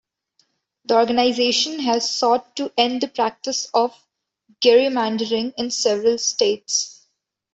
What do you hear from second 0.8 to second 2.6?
The organization has sought